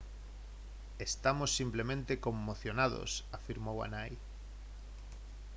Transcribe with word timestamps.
«estamos 1.07 1.49
simplemente 1.59 2.19
conmocionados» 2.25 3.09
afirmou 3.37 3.77
a 3.85 3.87
nai 3.95 4.11